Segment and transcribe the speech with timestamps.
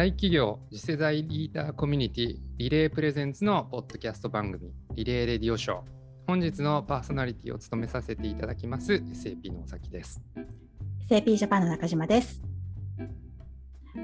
[0.00, 5.80] 大企業次世代リーダーコミュニティリレープレゼンツのポッドキャスト番組リレーレディオショー。
[6.26, 8.94] 本日のパーソナリティを務めさせていただきます。
[8.94, 10.22] SAP の尾崎です。
[11.06, 12.40] SAP ジャパンの中島です。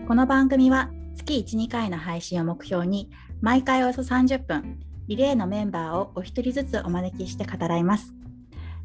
[0.07, 3.09] この番組は月1、2回の配信を目標に
[3.41, 8.13] 毎回およそ30分リレーのメンバーをお一人ずつお招きして語らいます。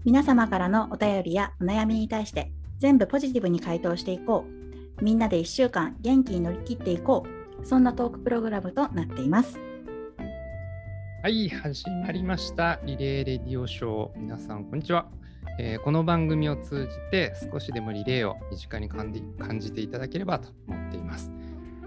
[0.06, 4.61] 皆様からのお便りやお悩みに対して全部ポジティブに回答していこう。
[5.02, 7.66] みんなで1週間元気に乗り切っていこう。
[7.66, 9.60] そんなトークプログラムとなっています。
[11.24, 12.80] はい始まりました。
[12.84, 14.20] リレーレディオショー。
[14.20, 15.08] 皆さんこんにちは、
[15.60, 21.32] えー、この番組を通じて少しでもリレーを身近に感じ感じていただければと思っています、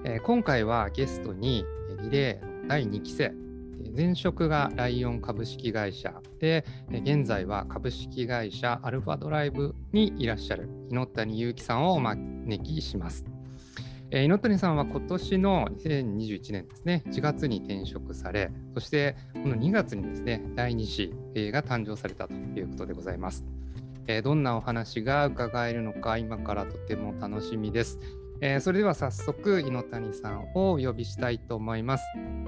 [0.05, 1.65] えー、今回はゲストに
[2.03, 3.33] リレーの第2期生
[3.93, 13.25] 前職がライオン株式会社で、現在は株式会社アルファドライブにいらっしゃる猪谷祐樹さんをお招きします。
[14.11, 23.45] 猪谷さんは今年の2021年ですね、1月に転職され、そしてこの2月にですね、第2子が誕生されたということでございます。
[24.23, 27.99] どんなお話が伺えるのか、今からとても楽しみです。
[28.41, 32.05] えー、それでは早速、猪谷さんをお呼びしたいと思います。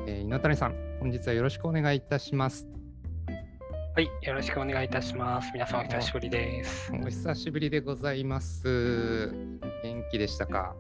[0.06, 2.66] えー、猪谷さん、本日はよろしくお願いいたします。
[3.94, 5.50] はい、よろしくお願いいたします。
[5.54, 6.92] 皆さんお久しぶりです。
[6.92, 9.30] お久しぶりでございます。
[9.82, 10.74] 元気でしたか？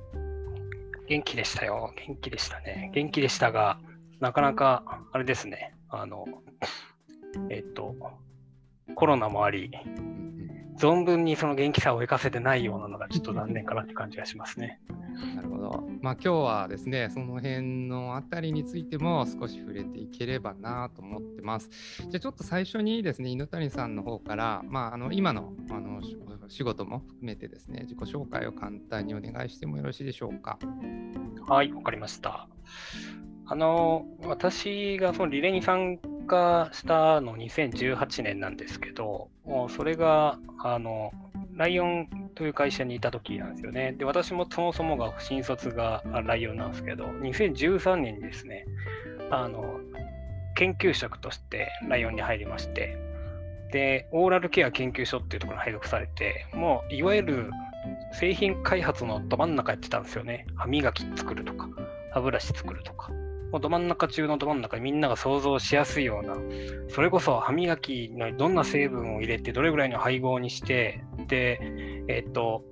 [1.08, 1.94] 元気でしたよ。
[2.06, 2.90] 元気でしたね。
[2.92, 3.78] 元気でしたが、
[4.20, 6.26] なかなか、あれですね、あの、
[7.48, 7.94] えっと、
[8.96, 9.70] コロナもあり、
[10.78, 14.80] 存分にその元気さを生かせてないようなのがちょっと残念かなって感じがしますね。
[15.34, 15.88] なるほど。
[16.02, 21.70] まあ今日はですね、その辺のあたりについても少し触れていければなと思ってます。
[22.02, 26.00] じゃあちょっと最初にですね、犬谷さんの方から、まあ、あの今のあの
[26.48, 30.58] 仕事も含めてですね、自己紹介を簡単にお願いしてもよろしいでしょうか？
[31.48, 32.48] はい、わかりました。
[33.48, 39.28] あの、私がそのリレーに参加したの2018年なんですけど、
[39.68, 41.12] それが、あの、
[41.54, 43.92] ライオンという会社にいた時なんですよね。
[43.92, 48.66] で、私もそもそもが新卒がライオンなんですけど、2013年にですね、
[49.30, 49.80] あの、
[50.56, 52.98] 研究職としてライオンに入りまして、
[53.72, 57.50] で、オーラルケア研究所っていうところに配属されて、もういわゆる
[58.12, 60.46] 製品開発のど真ん中やってたんですよね。
[60.56, 61.68] 歯磨き作るとか、
[62.12, 63.10] 歯ブラシ作るとか。
[63.56, 66.36] もうど真ん中中のど真ん中にみんなが想像しやすいような、
[66.90, 71.58] それこそ歯磨きのどんな成分を入れて、どれぐらいの配合にして、で、
[72.06, 72.62] えっ、と、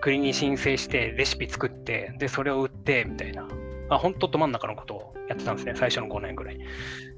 [0.00, 3.48] 国に申請してレシピ作って、で、それを売って、みたいな。
[3.88, 6.58] あ、本当ど真ん中のことをやってたんですね、最初の5年ぐらい。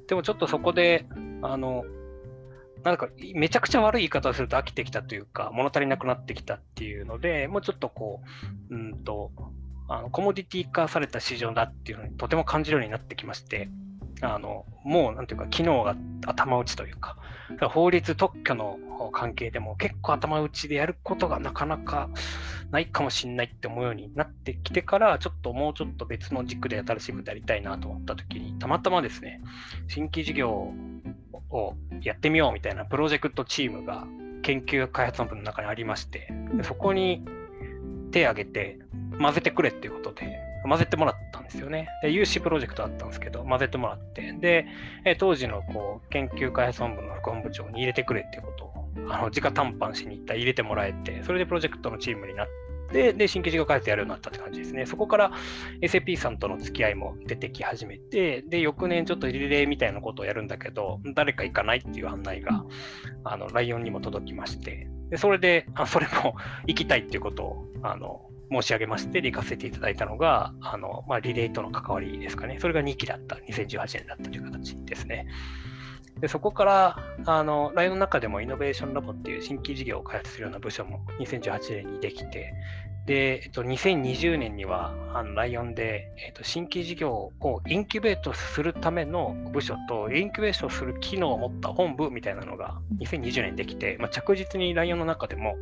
[0.07, 1.05] でもちょっとそこで、
[1.43, 1.83] あの、
[2.83, 8.23] なんかめちゃくちゃ悪い言い方をすると飽きてきたというか、物足りなくなってきたっていうので、もうちょっとこ
[8.71, 9.31] う、うんと、
[9.87, 13.69] あのコモディティ化された市場だっていうのにとても感じるようになってきまして、
[14.21, 17.17] あのもうなんていうか、機能が頭打ちというか、
[17.69, 18.79] 法律特許の
[19.11, 22.09] 関係でも結構頭打ちでやることがなかなか
[22.71, 29.41] ないかもしれないって思うようになってきてから、ちょっともうちょっと別の軸で新しいことやりたいなと思ったときに、たまたまですね、
[29.87, 30.71] 新規事業
[31.49, 34.07] をやってみようみたいなプロジェクトチームが
[34.41, 36.31] 研究開発部の中にありまして、
[36.63, 37.25] そこに
[38.15, 38.79] 手を挙げて
[39.19, 41.89] 混ぜてくれっていうことで、混ぜてもらったんですよね。
[42.01, 44.65] で、有志プロジェクトだったんですけど、混ぜてもらって、で、
[45.03, 52.47] え当時のこう研究開発本部の副本部長に入れてくれっていうことを、あの、直談判しに行ったら入れてもらえて、それでプロジェクトのチームになっ
[52.91, 54.85] て、で、新規事業開発やるようになったって感じですね。
[54.85, 55.31] そこから
[55.81, 62.63] SAP さんとの付き合いも出てき始めて、で、翌年ちょっとリレーみたいなことをやるんだけど、誰か行かないっていう案内が、
[63.23, 66.35] あの、ライオンにも届きまして、で、それで、あそれも
[66.67, 72.57] 行きたいっていうことを、あの、申し上げまして、行かせていただいたのが、あの、まあ、リレーとの関わりですかね。
[72.59, 75.27] それが2期だった、2018年だったという形ですね。
[76.19, 82.53] でそこから、あの、ライオンの中でもイノベーションラボっていう新規事業を開発するような部署も2018年にできて、
[83.05, 95.55] で、えっと、2020年には、あの、ライオンで、えっと、新規事業をインキュベートするための部署と、インキュベーションする機能を持った本部みたいなのが2020年できて、まあ、着実にライオンの中でも、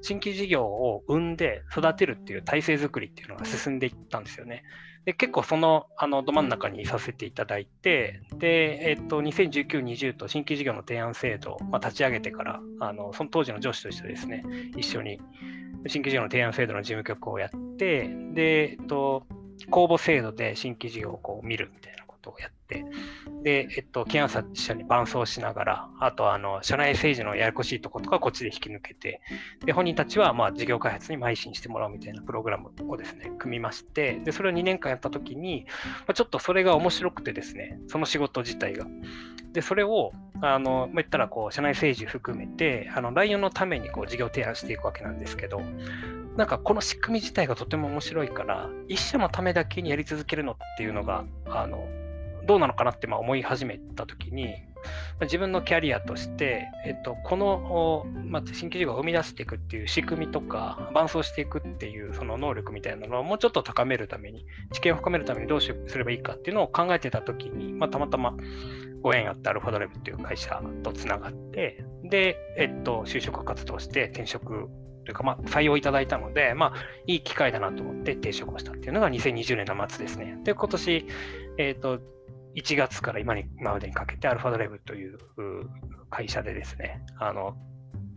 [0.00, 4.62] 新規事業を生んで育てるっていう体制づくりっていうのが進んでいったんですよね。
[5.08, 14.44] で結構そのあのど真ん中にいさせていただいて、で、えっと、2019、20と新規事業の提案制度を、まあ、立ち上げてから、あのその当時の上司としてですね、
[14.76, 15.18] 一緒に
[15.86, 19.26] 新規事業の提案制度の事務局をやって、で、えっと、
[19.70, 21.97] 公募制度で新規事業をこう見るみたいな。
[22.18, 22.84] ことをやって、
[23.42, 29.20] で、えっと、キアンさん社に伴走しながら、あと、あの、社内政治のややこしいとことかこっちで引き抜けて、
[29.64, 35.66] で、本人たちは、まあ、事業開発に邁進してもらうみたいなプログラムをですね、組みまして、で、それを2年間やったときに、
[36.00, 38.86] まあ、ちょっとそれが面白くてですね、その仕事自体が。
[39.52, 40.12] で、それを、
[40.42, 45.62] あの、ま、言ったら、こう、社内政治含めて、あの、ライオンのために、こう、事業提案していくわけなんですけど、
[46.38, 51.84] なんかこの仕組み自体がとても面白いから、一社のためだけにやり続けるのっていうのが、あの、
[52.46, 54.54] どうなのかなってまあ思い始めたときに、
[55.20, 68.36] 自分のキャリアとして、えっと、この、まあ、新規事業を生み出していくっていう仕組みとか、伴走していくっていうその能力みたいなのをもうちょっと高めるために、知見を深めるためにどうすればいいかっていうのを考えてたときに、まあ、たまたま
[69.02, 74.68] ご縁あったアルファドレブっていう会社とつながって、で、えっと、就職活動して転職
[75.08, 76.72] というか、まあ、採用いただいたので、まあ、
[77.06, 80.38] いい機会だなと思って転職をしたっていうのが2020年の末ですね。
[80.44, 81.06] で、今年、
[81.56, 81.98] えっ、ー、と、
[82.54, 85.18] 1月から今に今までにかけて、アルファドレブという
[86.10, 87.56] 会社でですね、あの、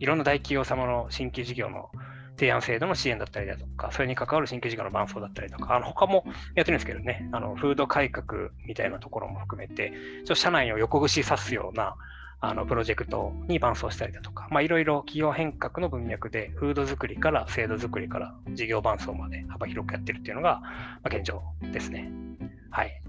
[0.00, 1.88] いろんな大企業様の新規事業の
[2.36, 6.24] 提案制度の支援だったりだとか、それに関わる新規事業の伴走だったりとか、あの他も
[6.54, 11.94] やってるんですけどね、あの風土改革みたいなところも含めて、ちょっと社内を横串刺すような
[12.44, 21.40] あのプロジェクトに伴走したりだとか、まあ、いろいろ企業変革の文脈で、風土作りから制度作りから事業伴走まで幅広くやってるっていうのが、まあ、現状
[21.72, 22.10] ですね。
[22.70, 23.00] はい。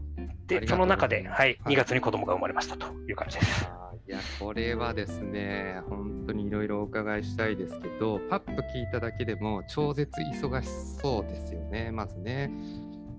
[0.46, 3.68] で、その中で、はい、2月に子供が生まれましたという感じです。
[4.08, 10.68] いや、これはですね、本当にいろいろお伺いしたいですけど、パッと聞いただけでも超絶忙し
[11.02, 12.52] そうですよね、まずね。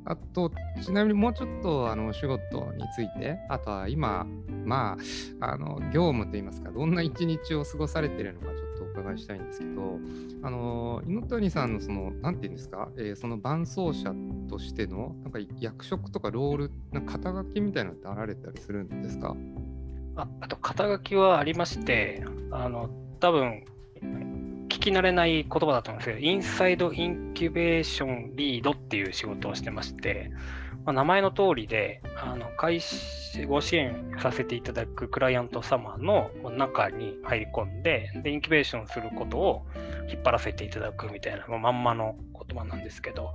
[0.07, 0.51] あと、
[0.83, 4.27] ちなみにもうちょっとあのお仕事について、あとは今、
[4.65, 4.99] ま
[5.41, 9.99] あ、あの業務といいますか、どんな一日を過ごされているのか、ちょっとお伺いしたいんですけど、
[10.43, 14.13] あの猪谷さんのその、なんていうんですか、えー、その伴走者
[14.49, 19.35] としての、なんか役職とかロール、な肩書きみたいなのってあられたりするんですか？
[20.17, 22.91] ああと、肩書きはありまして、あの
[23.21, 23.65] 多分
[24.85, 30.31] き慣れない言葉だと思うんですけど、インサイドインキュベーションリードっていう仕事をしてまして、
[30.85, 32.81] まあ、名前の通りで、あの会
[33.49, 39.67] ご支援させていただくクライアント様の中に入り込んで、でインキュベーションすることを
[40.11, 42.17] 引っ張らせていただくみたいな、まんまの
[42.47, 43.33] 言葉なんですけど、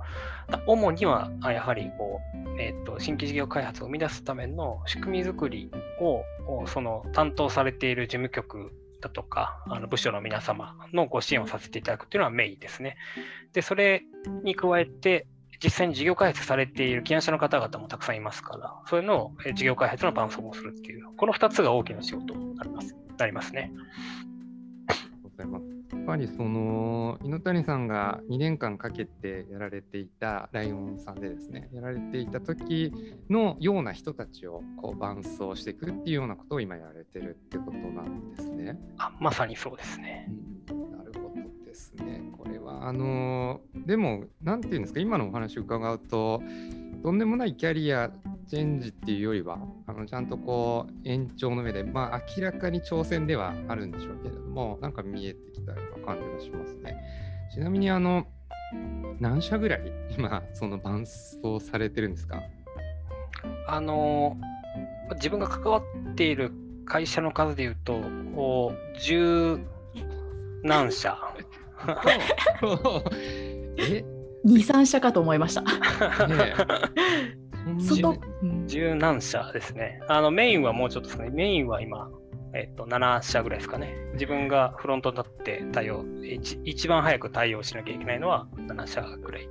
[0.66, 2.20] 主にはやはりこ
[2.56, 5.70] う、えーと、新規事業開発を生み出すための仕組み作り
[6.00, 6.22] を
[6.68, 12.96] その担当されている事務局だとか、あの部署の皆様のご支援をさせていただくというのはメインですね。
[13.52, 14.04] で、それ
[14.44, 15.26] に加えて、
[15.62, 23.70] 実際に事業開発されている起案者の方々もたくさんいますから、そういうのを事業開発の伴走をするっていう、この2つが大きな仕事になりますなりますね。
[24.88, 25.79] ありがとうございます。
[25.92, 32.92] やっぱりその猪谷さんが2年間かけてやられていたライオンさんでですねやられていた時
[33.28, 38.78] のような人たちをこう伴走していくっていうようなことを今やられてるってことなんですね。
[38.98, 40.28] あまさにそうですね。
[40.70, 42.22] うん、なるほどですね。
[42.38, 46.40] これはあのでも何て言うんですか今のお話を伺うと
[47.02, 48.10] とんでもないキャリア
[48.46, 56.96] チェンジっていうよりはあのちゃんとこう延長の上で、まあ、明らかに挑戦ではあるんでしょうけれどもなんか見えてきたような感じがしますね。
[57.52, 58.26] ちなみにあの
[59.18, 62.42] 何社ぐらい今その伴走されてるんですか？
[63.66, 64.36] あの
[65.14, 65.78] 自分が関わ
[66.10, 66.52] っている
[66.84, 68.00] 会社の数でいうと
[69.00, 69.58] 十
[70.62, 71.16] 何社。
[73.78, 74.04] え？
[74.46, 75.62] 23社かと思いました。
[75.62, 75.68] ね
[78.66, 80.00] 十何社ですね。
[80.08, 81.30] あのメインはもうちょっとですね。
[81.30, 82.08] メインは今、
[82.54, 83.94] えっと、7社ぐらいですかね。
[84.14, 89.48] 自分がフロントになって対応一、一番早く対応しなきゃいけないのは7社ぐらい。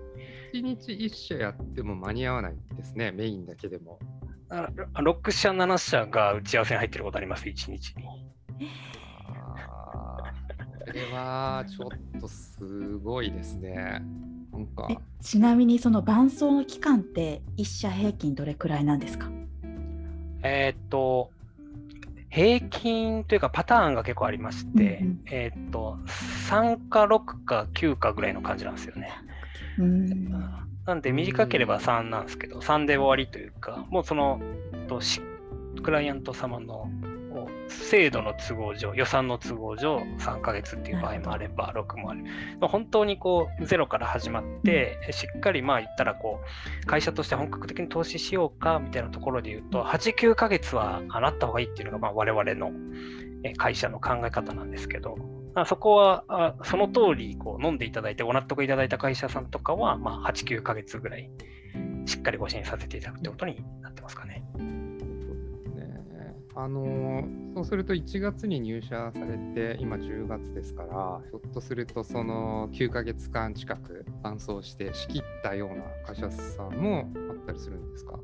[0.53, 4.00] 1日1社やっても間に合わないですね、メインだけでも。
[4.50, 7.84] 6社、7社が打ち合わせに入ってることあります、1日に。
[8.03, 8.10] こ
[10.91, 14.01] れはちょっとすごいですね。
[14.51, 14.88] なんか。
[15.22, 19.29] ちなみにその伴走の期間って1社平均どれくらいなんですか？
[20.44, 21.32] えー、っと
[22.29, 25.98] 平均というかパターンが結構ありまして、うんうん、えー、っと
[26.50, 29.12] 3か6か9かぐらいの感じなんですよね。
[29.77, 30.32] うん
[30.86, 34.41] なんで短ければ3なんですけど3で終わりというかもうその
[34.88, 35.01] と
[35.84, 36.89] クライアント様の
[37.69, 42.23] 制度の都合上、予算の都合上、3ヶ月っていう場合もあれば、6もある。
[42.61, 46.41] 本当にこう、ゼロから始まって、しっかりまあ言ったらこ
[46.83, 52.71] う、会社として本格的に投資しようかみたいなところで言うと、8、9ヶ月はなった方がいいっていうのが、まあ我々の
[53.57, 55.17] 会社の考え方なんですけど、
[55.65, 61.29] そこはその通りこう飲んでいただいてご納得いただいた会社さんとかは、まあ、8、9ヶ月ぐらい
[62.05, 64.43] しっかりご支援させていただくということになってますかね。
[66.62, 67.24] あの
[67.56, 78.20] そうすると1月に入社されて今10月ですからひょっとするとその9ヶ月間近く伴走して仕切ったような会社さんもあったりするんですか？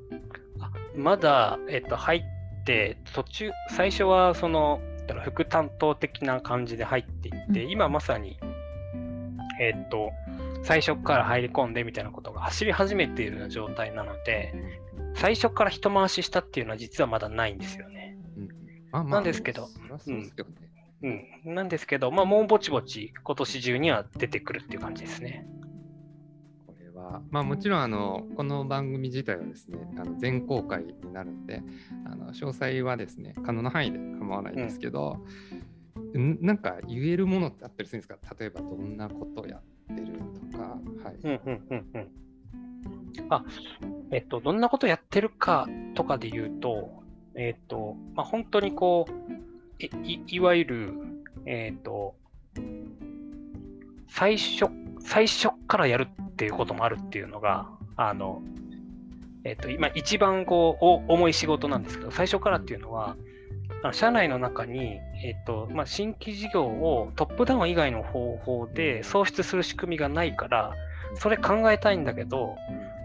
[0.59, 4.81] あまだ、えっと、入って途中最初はその
[5.23, 8.37] 副担当的な感じで入っていって、うん、今まさに
[9.61, 10.11] えっと
[10.63, 14.53] 最初から入り込んでみたいなことが走り始めているような状態なので
[15.15, 17.94] 最初から一回ししたっていうのは実はまだないんですよね。
[18.95, 19.67] まあまあ、なんですけど、
[20.07, 20.31] うん、
[21.03, 25.45] うん、なんですけど、まあ、もうぼちぼち今年中には出てくるっていう感じですね。
[26.65, 31.61] これは、まあ、もちろんあのこの番組自体はですね、あの全公開になるので、
[32.05, 35.17] あの詳細はですね、可能な範囲で構わないんですけど、
[36.13, 38.17] うん、なんか言えるものってあったりするんですか？
[38.39, 40.19] 例えばどんなことをやってる
[40.51, 40.77] とか。
[41.03, 41.15] はい。
[41.21, 42.07] うんうんうんうん。
[43.29, 43.43] あ、
[44.11, 47.03] えっと、どんなことやってるかとかで言うと、
[47.37, 50.93] えっ、ー、と、まあ、本当にこう、いいわゆる、
[51.45, 52.15] えっ、ー、と、
[54.07, 58.41] 最初、最初からやるっていうこともあるっていうのが、あの、
[59.43, 63.15] えっ、ー、と、今一番こう、重い仕事なんですけど、最初からっていうのは、
[63.91, 70.73] 社内の中に、えっとまあ、新規事業をトップダウン以外の方法で創出する仕組みがないから、
[71.15, 72.55] それ考えたいんだけど、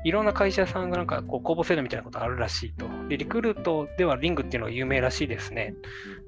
[0.05, 2.87] いろんな会社さんがなんかこう公募制度みたいなことあるらしいと。
[3.09, 5.75] で、リクルートではリングっていうのが有名らしいですね。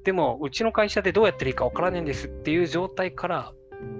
[0.03, 3.51] でも、うちの会社でどうやっていいかわからないんですっていう状態から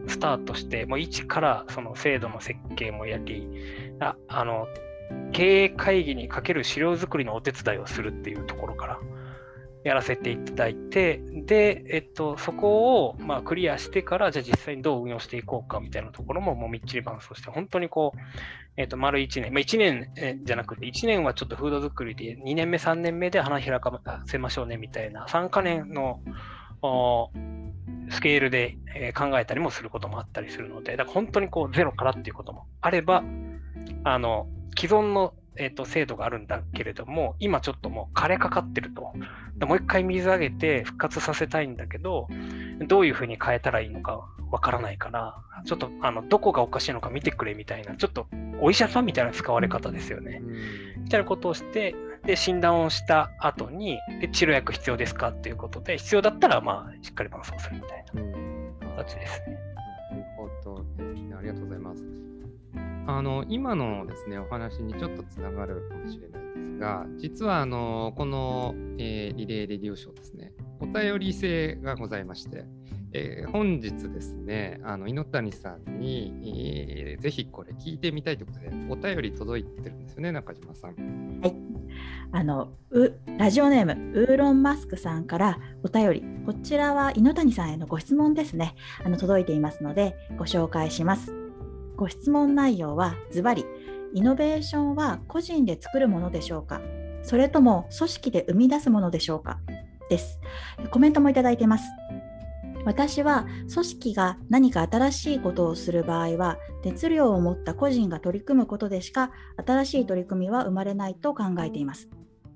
[0.08, 3.48] スタートして、もう一からその制度の設計もやり、
[4.00, 4.68] ああの
[5.32, 9.00] 経営会議にかける資料作りのお手伝いをするっていうところから
[9.84, 18.20] やらせていただいて、で、えっと、そこを、まあ、クリアしてから、じゃあ実際にどう運用していこうかみたいなところも、もうみっちり伴走して、本当にこう、
[18.78, 26.22] えっと、丸1年、まあ、1年えじゃなくて、1年はちょっとフード作りで、2年目、3年目で花開かせましょうねみたいな、3か年の
[28.10, 33.24] スケールで、え考えたりもすることもあったりするので、だから本当にこう、ゼロからっていうこともあれば、
[34.04, 34.48] あの、
[34.78, 39.14] 既存のえーと、制度があるんだけれども、今ちょっともう枯れかかってると。
[39.66, 42.28] もう一回水揚げて復活させたいんだけど、
[42.88, 48.28] どういうふうに変えたらいいのかわからないから、ちょっとあのどこがおかしいのか見てくれみたいな、ちょっと
[48.62, 50.42] お医者さんみたいな使われ方ですよね。
[50.98, 51.96] みたいなことをして、
[52.26, 59.58] で、診断をした後に、で治療薬必要ですかっていうことで、必要だったら、まあ、しっかり伴走するみたいな形ですね。
[60.12, 60.86] なるほど。
[61.38, 62.13] ありがとうございます。
[63.08, 72.66] あの今のですねお話にちょっとつながるかもしれないですが実はあのこの、えー、リレーレディオショーですねお便り制がございまして、
[73.14, 76.34] えー、本日ですねあの猪谷さんに、
[77.06, 81.40] えー、ぜひこれ聞いてみたいということでお便り届いてるんですよね中島さん。
[81.42, 81.74] はい
[82.32, 82.74] あの
[83.38, 91.43] ラジオネームウーロンマスクさんからお便りこちらは猪谷さんへのご質問ですねあの届いていますのでご紹介します。
[91.96, 93.66] ご質問内容はズバリ
[94.14, 96.82] イノベーションは個人で作るものでしょうか
[97.24, 99.60] それとも組織で生み出すものでしょうか
[100.10, 100.40] です。
[100.92, 101.86] コメントもいただいています。
[102.86, 109.32] 私は組織が何か新しいことをする場合は熱量を持った個人が取り組むことでしか
[109.66, 112.10] 新しい取り組みは生まれないと考えています。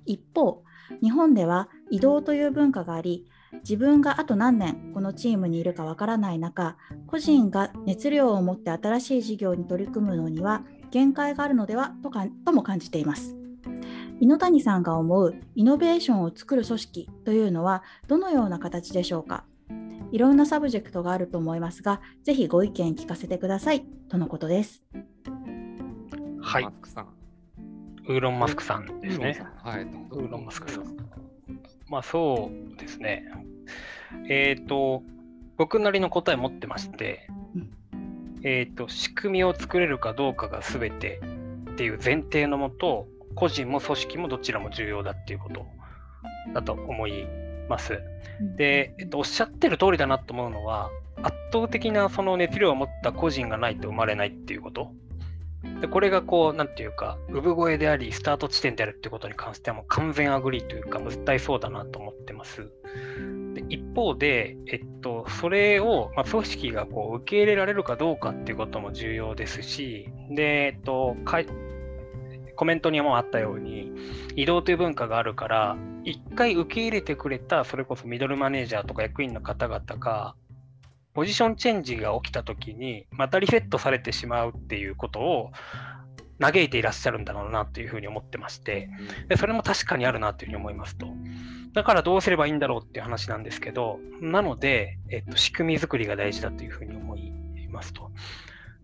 [0.05, 0.63] 一方
[1.01, 3.25] 日本では移動という文化があり
[3.59, 13.35] 自分があと何年このチームにいるかわからない中個人が熱量を持って新しい事業に取り組むのには限界があるのではとかとも感じています。
[14.19, 19.43] 猪谷さんが思うイノベーションを作る組織というのはどのような形でしょうか？
[20.11, 23.85] いろんなサブジェクトがあると思いますがぜひご意見聞かせてください。
[24.09, 24.81] とのことです。
[26.41, 26.63] はい。
[28.09, 29.39] ウーロンマスクさんですね。
[29.61, 30.83] はい、ウーロンマスクさん。
[31.89, 33.23] まあそうですね。
[34.29, 35.03] えっ、ー、と、
[35.57, 37.27] 僕なりの答え持ってまして、
[38.43, 41.21] えっ、ー、と、仕組みを作れるかどうかが全て
[41.71, 45.65] っていう前提のもと、個人も組織もどちらも重要だっていうこと
[46.53, 47.27] だと思い
[47.69, 47.99] ます。
[48.57, 50.89] で、えっと、おっしゃってる通りだなと思うのは、
[51.23, 54.91] 圧倒的なその熱量を持った個人がないと生まれないっていうこと
[55.81, 62.71] でこれがこう、なんていうか、産声であり、スタート地点であるってことに関してはもう完全 agree というか、絶対そうだなと思ってます。
[63.53, 71.41] で一方で、えっと、それを、まあ、組織がこう受け入れられるかどうかっていうことも重要ですし、で、えっと、か
[72.55, 73.91] コメントにもあったように、
[74.35, 80.35] 移動という文化があるから、一回受け入れてくれた、それこそミドルマネージャーとか役員の方々が、
[81.17, 85.51] ポジションチェンジが起きたときに、またリセットされてしまうっていうことを、
[86.39, 88.91] 嘆いていらっしゃるんだろうなというふうに思ってまして
[89.27, 91.07] で、それも確かにあるなというふうに思いますと。
[91.73, 97.31] だからどうすればいいんだろうっていう話なんですけど、なので、えっと、仕組み作りが大事だというふうに思い
[97.71, 98.11] ますと。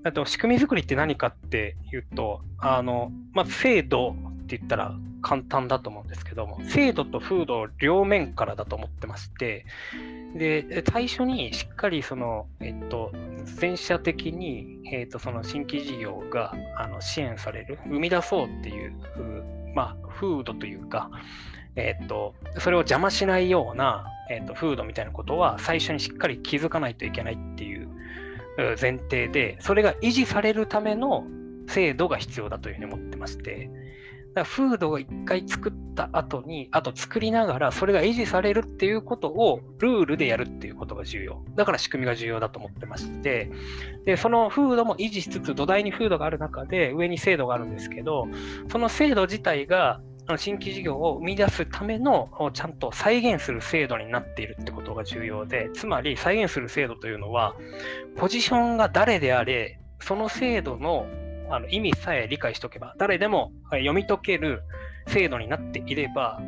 [0.03, 4.15] あと、仕組み作りって何かっていうと、あの、まず制度
[4.55, 9.65] って言ったら簡単だと思うんですけども、制度と風土を両面からだと思ってまして、
[10.35, 13.11] で、最初にしっかりその、えっと、
[13.45, 18.93] 全社的に、えっと、その新規事業があの支援される、生み出そうっていう、
[19.75, 21.09] まあ、風土というか、
[21.75, 27.89] えっと、それを邪魔しないような、えっと、風土みたいなことは最初にしっかり気づかないといけないっていう
[28.79, 31.25] 前提で、それが維持されるための
[31.67, 33.69] 制度が必要だというふうに思ってまして、
[34.35, 41.43] だから風土を一回作った後に、あと作りながらそれが維持されるっていうことをルールでやるっていうことが重要。
[41.55, 43.51] だから仕組みが重要だと思ってまして、
[44.05, 48.27] で、その風土も維持しつつ土台に風土がある中で上に制度があるんですけど、
[48.71, 50.01] その制度自体が
[50.37, 57.55] 新規事業を生み出すためのちゃんと再現する制度になっているってことが重要で、つまり再現する制度というのは、
[58.15, 61.05] ポジションが誰であれ、その制度の
[61.49, 64.63] あの意味さえ理解しておけば、誰でも読み解ける
[65.07, 66.39] 制度になっていれば、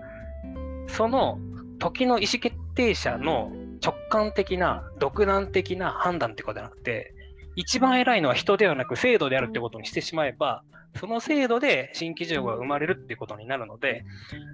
[0.87, 1.39] その
[1.79, 3.51] 時の意思決定者の
[3.83, 7.14] 直感的な、独断的な判断ってことじゃなくて、
[7.55, 10.63] 一番偉いのは人ではなく制度であるってことにしてしまえば、
[10.99, 14.05] その制度で新規事業が生まれるっていうことになるので、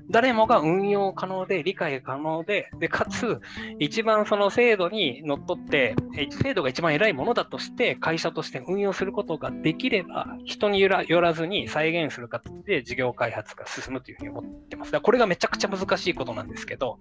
[0.10, 3.40] 誰もが運用可能で理解可能で、でかつ、
[3.80, 5.96] 一番その制度にのっとって、
[6.42, 15.00] 制度が一番偉いものだとして、会社として運用することができれば、人によらずに再現する形で事業開発が進むというふうに思ってます。
[15.00, 17.00] これがめちゃくちゃ難しいことなんですけど、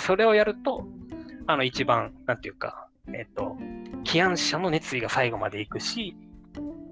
[0.00, 0.86] それをやると、
[1.46, 3.56] あの一番、なんていうか、えっと、
[4.04, 6.16] 起案者の熱意が最後までいくし、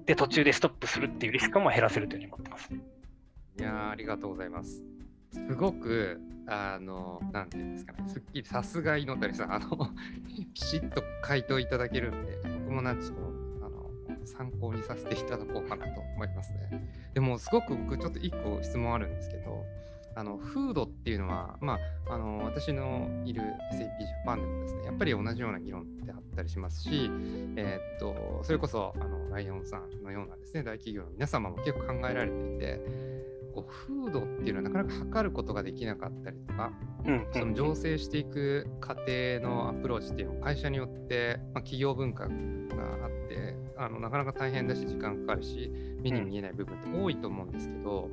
[0.05, 2.69] で、途中でストップするっていうリスクも減らせるというふうに思ってます。
[3.59, 4.83] いやありがとうございます。
[5.31, 9.89] すごく、あの、なんていうんですかね、すっきりさすが猪谷さん、あの、
[10.53, 13.21] ピシッと回答いただけるんで、僕もなんちょっと、
[13.65, 16.89] あの、参考にさせていただこうかなと思いますね。
[17.13, 19.63] でも、すごく僕、ちょっと一個質問あるんですけど、
[20.15, 21.77] あのフードっていうのは、ま
[22.09, 23.41] あ、あの私のいる
[23.73, 27.09] SAP ジャパンでもですね、やっぱり同じような議論ってあったりしますし、
[27.55, 32.81] えー、っとそれこそあのライオンさんのようなですね、大企業の皆様も結構考えられていて、
[33.53, 36.71] こうフードっていうのはなかなか測ることができなかったりとか、
[37.05, 45.71] うん、その醸成していく過程のアプローチっていうのは会社によって、まあ、企業文化があってあのなかなか大変だし時間かかるし
[46.01, 48.09] 目に見えない部分って多いと思うんですけど、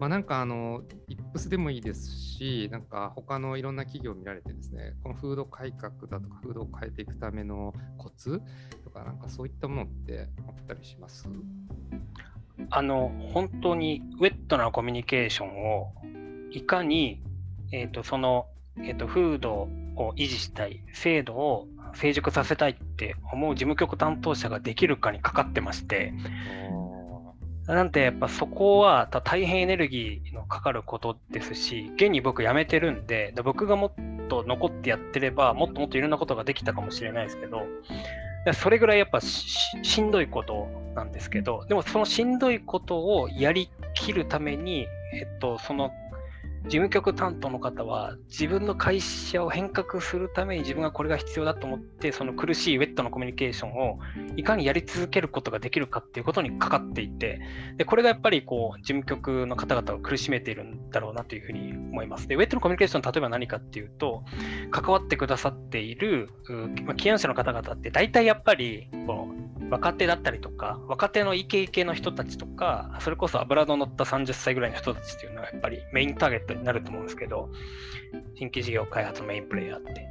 [0.00, 8.42] まあ、なんかあの、イップスでもいいですし、なんか他のいろんな企業を見られてですね、この風土改革だとか、風土を変えていくためのコツ
[8.82, 11.28] とか、なんかそういったものってあったりします？
[12.70, 15.92] あの、本当にウェットなコミュニケーションを、
[16.50, 17.22] いかに、
[17.70, 18.46] えーと、その、
[18.78, 26.12] えーと、風土を維持したい、制度を成熟させたいって思う事務局担当者ができるかにかかってまして、
[27.66, 33.92] なんてやっぱそこは大変エネルギーのかかることですし、現に僕辞めてるんで、僕がもっ
[34.28, 37.62] と残ってやってれば、もっともっといろんなことができたかもしれないですけど、
[38.54, 45.92] それぐらいやっぱしんどいことなんですけど、でもそのしんどいことをやりきるために、えっと、その
[46.64, 53.98] 事務局担当の方は自分の会社を変革するために自分がこれが必要だと思ってその苦しいウェットのコミュニケーションを
[54.36, 57.40] いかにやり続けることができるかっていうことにかかっていて
[57.76, 62.28] でこれがやっぱりこう事務局の方々を苦しめているんだろうなというふうに思います。
[62.28, 64.24] でウェットのコミュニケーション例えば何かっていうと
[64.70, 66.30] 関わってくださっている、
[66.86, 69.34] まあ、起案者の方々って大体やっぱりこの
[69.72, 77.50] 若手だったりとか、若手のイケイケの人たちとか、それこそ油の乗った30歳ぐらいの人たちっていうのはやっぱりメインターゲットになると思うんですけど、
[78.34, 80.06] 新規事業開発のメインプレイヤーって。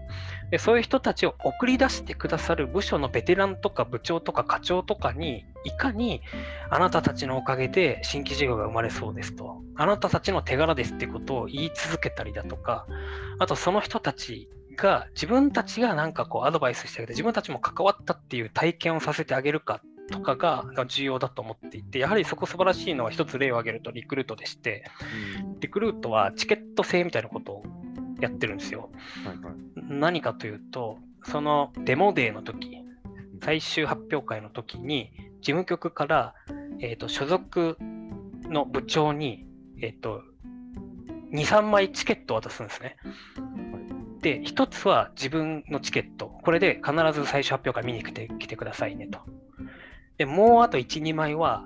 [0.52, 6.22] でそういう人たちを送り出してくださる部署のベテランとか部長とか課長とかに、いかに
[6.70, 12.86] あなたたちのおかげで新規事業が生まれそうですと、あなたたちの手柄ですってことを言い続けたりだとか、
[13.40, 24.84] あとその人たちが自分たちがなんかこうアドバイスしてあげて自分たちも関わったっていう体験をさせてあげるかとかが重要だと思っていてやはりそこ素晴らしいのは一つ例を挙げるとリクルートでして、
[25.60, 27.64] リクルートはチケット制みたいなことを
[28.20, 28.92] やってるんですよ。
[29.26, 29.56] はいはい、
[29.90, 32.82] 何かというとそのデモデーの時
[33.44, 36.36] 最終発表会の時に事務局から、
[36.80, 37.78] えーと、所属
[38.44, 39.48] の部長に、
[39.82, 40.22] えーと、
[41.34, 42.98] 2、3枚チケットを渡すんですね。
[44.22, 46.28] で、一つは自分のチケット。
[46.28, 49.20] これで必ず最初発表会見に来て来てくださいねと。
[50.22, 51.66] で、もうあと1、2枚は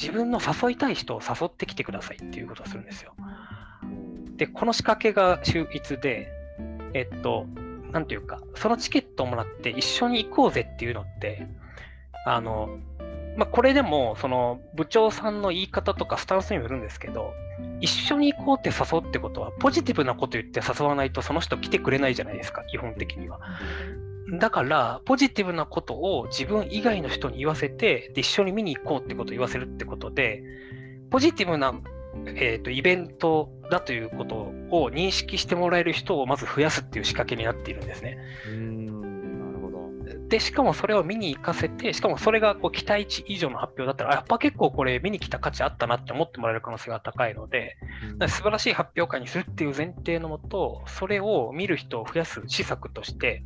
[0.00, 3.12] 自分の誘いたい人を誘ってきてくださいっていうことをするんですよ。
[4.36, 6.32] で、この仕掛けが秀逸で、
[6.94, 7.44] えっと、
[7.92, 11.46] なんていうか、そのチケットをもらって一緒に行こうぜっていうのって、
[12.24, 12.78] あの、
[13.36, 17.34] まあ、これでも、その部長さんの言い方とかスタンスにもよるんですけど、
[17.82, 23.40] 一緒に行こうって誘うってことは、ポジティブなこと言って誘わないとその人来てくれないじゃないですか、基本的には。
[24.38, 30.42] だから、ポジティブなことを自分以外の人に言わせて、で一緒に見に行こうってことを言わせるってことで、
[31.10, 31.74] ポジティブな、
[32.26, 34.36] えーと、イベントだということ
[34.70, 38.18] を認識してもらえる人をまず増やすっていう仕掛けになっているんですね。
[40.30, 47.76] で、しかもそれを見に行かせて、しかもそれがこう期待値以上の発表だったら、やっぱ結構これ見に来た価値あったなって思ってもらえる可能性が高いので、
[48.20, 53.42] うん、素晴らしい発表会にするっていう前提のもと、それを見る人を増やす施策として、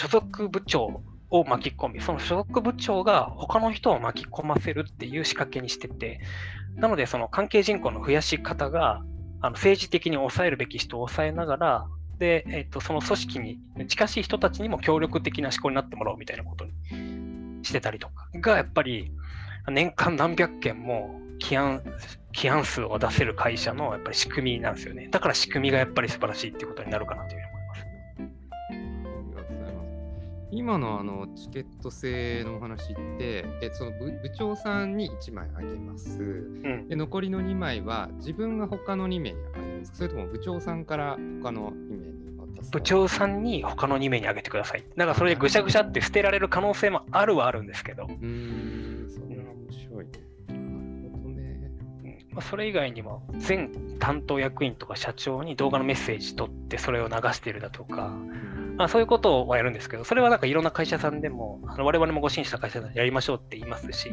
[0.00, 6.20] 所属部長を巻き込み、その所属部長が他の人を巻き込ませるっていう仕掛けにしてて、
[6.76, 9.02] なのでその関係人口の増やし方が、
[9.42, 11.86] あの政治的に抑えるべき人を抑えながら、
[12.18, 13.58] で、えーと、その組織に
[13.88, 16.72] 近しい人たちにも協力的な思考になってもらおうみたいなことに
[17.62, 19.10] してたりとかがやっぱり
[19.68, 21.82] 年間何百件も起案
[22.32, 25.08] 起案数を出せる会社のやっぱり仕組みなんですよね。
[25.10, 27.49] だから仕組みがやっぱり素晴らしいっていうことになるかなという
[30.52, 36.96] 今のあのチケット制のお話って、えその部部長さんに1枚あげます、うん、で。
[36.96, 39.92] 残りの2枚は自分が他の2名にあげます。
[39.94, 42.10] それとも部長さんから他の2名
[42.72, 44.84] 部長さんに他の2名にあげてください。
[44.96, 48.06] だからそれでぐしゃぐしゃって捨てられる可能性もあるはあるんですけど。
[48.06, 48.89] うん、
[52.40, 58.08] それ以外にも、全担当役員とか社長に動画のメッセージ取ってそれを流しているだとか、
[58.76, 64.10] まあ、そういうことをやるんですけど、それはなんかいろんな会社さんでも、あの我々もご支援した会社さんでやりましょうって言いますし、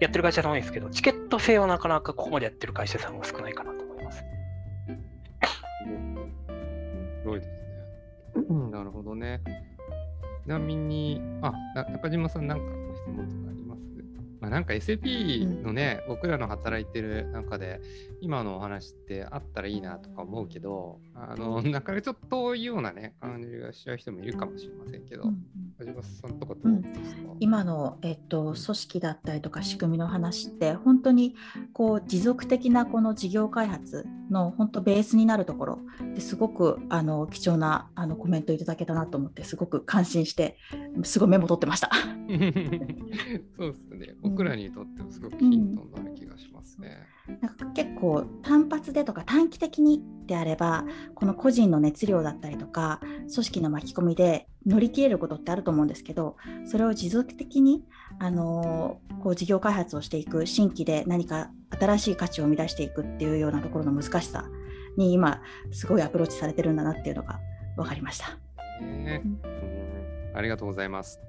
[0.00, 4.18] やってる会社さん多いんですけど、チケット制はなかなかここまでやってる会社さんは少ないかなと思います。
[4.18, 4.24] す
[7.28, 9.40] ごいですなるほどね。
[10.44, 11.52] ちなみに、あ、
[11.90, 12.64] 中島さん、なんか
[14.46, 17.80] まあ、なんか SAP のね、うん、僕らの働いてる中で、
[18.20, 25.24] 今のお話ってあったらいいなとか思うけど、あの、なかなかちょっと遠いようなね、感じがしちゃう人もいるかもしれませんけど、
[25.80, 31.34] 中島さんとかどうですか、うん、今の、えっと、組織だったりとか仕組みの話って、本当に
[31.72, 35.78] こう持続的なこの事業開発の本当ベースになるところ
[36.14, 40.56] ですごくあの貴重なあのコメントいただけたなと思ってすごく感心して
[41.04, 41.90] すごいメモ取ってました。
[43.56, 44.14] そうですね。
[44.22, 47.06] 僕らにとってもすごくヒントになる気がしますね。
[47.40, 57.84] なんか結構単発でとか短期的にであればこの個人の熱量だったりとか組織の巻き込みで乗り切れることってあると思うんですけどそれを持続的に
[58.18, 64.44] あのこう事業開発をしていく新規で何か新しい価値を生み出していくっていうようなところの難しさ
[64.96, 67.40] に今すごいアプローチされてるんだなっていうのが
[67.76, 68.38] 分かりました。
[70.34, 71.20] ありがとうございます。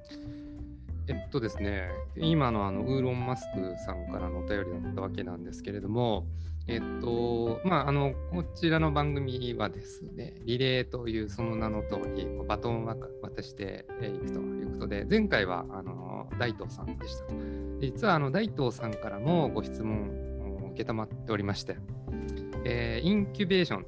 [1.09, 6.25] えっとですね、今のあのウーロン・マスクさんからのお便りだったわけなんですけれども、
[6.67, 12.87] えっと、まあ、あの、こちらの番組はですね、リレーというその名の通り、バトンを
[13.21, 17.35] 渡していくということで、前回は、あの、大東さんでしたと。
[17.79, 20.09] 実は、あの、大東さんからもご質問
[20.61, 21.77] を承っておりまして、
[22.65, 23.85] えー、インキュベーション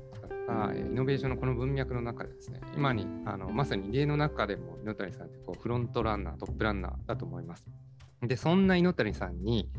[0.49, 7.65] かイノベーションのこの文脈の中でですね、今にあのまさに家の中でも猪谷さんってこうフロントランナー、トップランナーだと思います。
[8.21, 9.69] で、そんな猪谷さんに、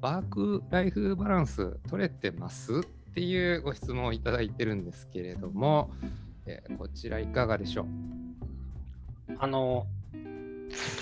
[0.00, 5.90] ワークライフバランス取れてますっていうご質問をいただいてるんですけれども、
[6.46, 7.86] えー、こちらいかがでしょう？
[9.38, 9.86] あの、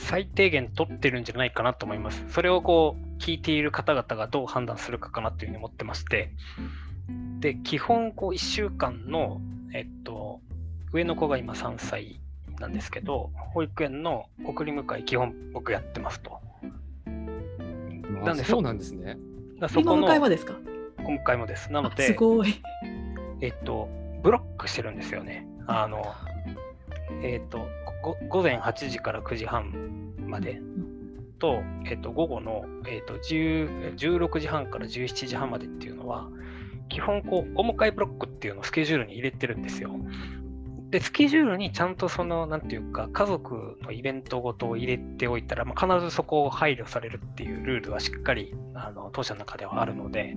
[0.07, 2.25] 最低限取ってるんじゃないかなと思います。
[2.29, 6.31] それをこう聞いている方々がどう判断するかかなというふうに思ってまして、
[7.45, 9.39] で、基本、こう、1週間の、
[9.75, 10.41] えっと、
[10.95, 12.19] 上の子が今3歳
[12.59, 16.41] なんですけど、保育園の送り迎え、基本僕やってますと。
[18.25, 19.19] なんでそうなんですね。
[19.69, 20.55] そこの迎えもですか？
[21.05, 21.71] 今回もです。
[21.71, 22.63] なので、すごい。
[23.43, 23.91] えっと、
[24.23, 25.47] ブロックしてるんですよね。
[25.67, 26.03] あの、
[27.23, 27.69] えっと、
[28.31, 30.63] 午前8時から9時半まで
[31.39, 36.31] と、えっと、午後の、えっと、16時半から17時半までっていうのは、
[36.89, 39.91] 基本こう、お迎えブロックっていうのをスケジュールに入れてるんですよ。
[40.91, 50.37] で、スケジュールにちゃんとその、なんていうか、家族のイベントごとを入れておいたら、まあ、必ずそこを配慮されるっていうルールはしっかり、あの、当社の中ではあるので、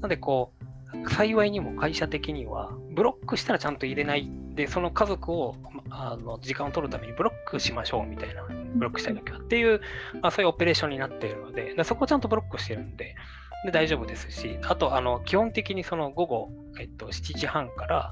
[0.00, 0.66] なんでこう、
[1.08, 4.28] 幸いにも会社的には、ブロックしたらちゃんと入れない。
[4.54, 5.54] で、その家族を
[5.90, 8.42] あの時間を取るためにブロックしましょうみたいな、
[8.74, 9.80] ブロックしたいときはっていう、
[10.20, 13.14] まあ、そういうオペレーションになっているので、でそこをちゃんとブロックしてるんで、
[13.64, 18.10] で大丈夫ですし、あと、あの基本的にその午後、えっと、7時半から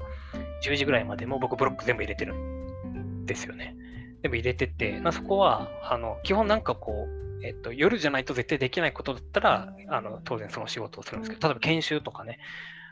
[0.63, 3.75] 10時ぐらいまでも僕ブロック全部入れてるんですよね。
[4.21, 12.39] でも入れてて、まあ、そこはあの基本なんかこう、えっと、夜じゃないと絶対できないことだったら、あの当然その仕事をするんですけど、例えば研修とかね、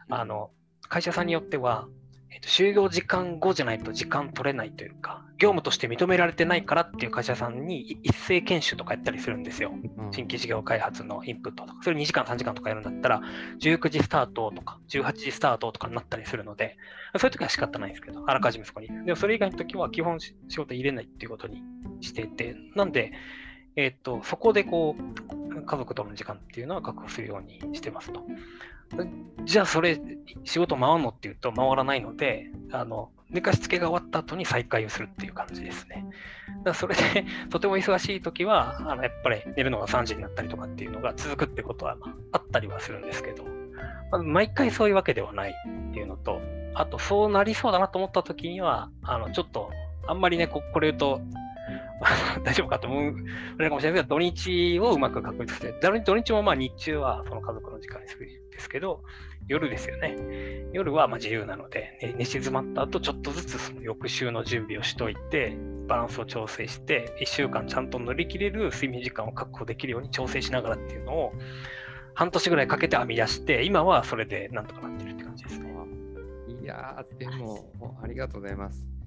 [0.09, 0.51] あの
[0.89, 1.87] 会社さんによっては、
[2.33, 9.71] えっと、就業時間後じゃないと時間取れないというか、業務として認められてないからっていう会社さんに一斉研修とかやったりするんですよ。
[10.11, 13.21] 新規事業開発のインプットとか、それ2時間、3時間とかやるんだったら、
[13.59, 16.77] 19時スタートとか、18時スタートとかになったりするので、
[17.17, 18.87] そういう時は仕方ないんですけど、あらかじめそこに。
[18.87, 21.61] でもそれ以外の時は基本仕事入れないっていうことに
[22.01, 23.11] していて、なんで、
[23.75, 28.25] えっ、と、そこでこう、家族との時間っていうのは確保するようにしてますと。
[29.45, 29.99] じゃあそれ
[30.43, 36.05] 仕事回るのっていうと回らないのであの寝かしつけが終わった後に再開をするっていう感じですね。
[36.63, 43.43] だそれで とても忙しい時はあのやっぱり寝るのが3時になったりとかっていうのが続くってことは、あ、あったりはするんですけど、
[44.11, 46.41] まあ、毎回そういうわけではないっていうのと
[46.75, 49.71] あとそうなりそうだなと思った時にはあのちょっと
[50.07, 51.21] あんまりねここれ言うと
[52.43, 53.13] 大丈夫かと思う
[53.57, 59.03] かもしれないけど、土日をうまく確立して、土日もまあ日中はその家族の時間にするんですけど、
[59.47, 60.15] 夜ですよね。
[60.73, 71.33] 夜はま自由なので、ね、寝静まった後、ちょっとずつその翌週の準備をしといて、バランスを調整して、1週間ちゃんと乗り切れる睡眠時間を確保できるように調整しながらっていうのを、
[72.15, 75.73] 半年ぐらいかけて編み出して、今はそれでなんとかなってるって感じですね。
[76.63, 79.02] いや、でも、ありがとうございます。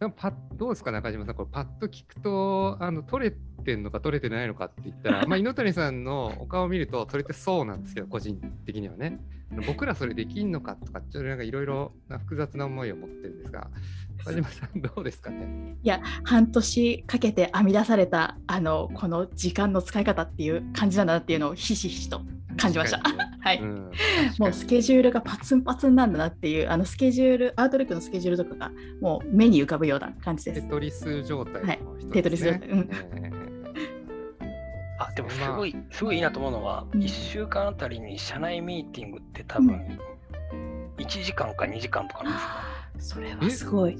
[0.00, 3.36] でもパどうですか、中島さん、これパッと聞くと、あの取れ
[3.68, 9.20] てんのか取れてないのかって言ったら、 まあ、猪谷さんのお顔を見ると取れてそうなんですけど、個人的にはね。
[9.66, 13.70] 僕らそれできんのかとか、ちょっとなんかいろいろな複雑な思いを持ってるんですが、
[14.18, 15.76] 中島さん、どうですかね？
[15.82, 22.20] いや、半年かけて編み出された、あのこの時間の使い方っていう感じなんだなっていうのをひしひしと
[22.58, 23.00] 感じました。
[23.40, 23.90] はい、うん、
[24.38, 30.62] もうスケジュールがパツンパツンなんだなっていう、あのスケジュール、アートリックのスケジュールとかがもう目に浮かぶような感じです。
[30.62, 32.68] テトリス状態、ね、はい、テトリス状態。
[32.68, 33.37] うん、えーあ
[35.18, 39.98] でもすごい、すごいいいなと思うのは、1週間あたりに社内ミーティングって多分、
[40.96, 42.32] 1時間か2時間とかなん
[42.94, 43.98] ですか、それはすごい。